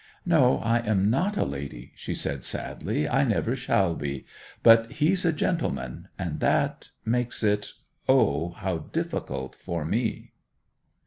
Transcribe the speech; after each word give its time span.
'No, 0.25 0.57
I 0.61 0.79
am 0.79 1.11
not 1.11 1.37
a 1.37 1.45
lady,' 1.45 1.91
she 1.95 2.15
said 2.15 2.43
sadly. 2.43 3.07
'I 3.07 3.23
never 3.25 3.55
shall 3.55 3.93
be. 3.93 4.25
But 4.63 4.93
he's 4.93 5.25
a 5.25 5.31
gentleman, 5.31 6.07
and 6.17 6.39
that—makes 6.39 7.43
it—O 7.43 8.49
how 8.53 8.79
difficult 8.79 9.55
for 9.55 9.85
me! 9.85 10.31